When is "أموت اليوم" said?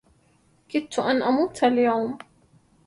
1.23-2.17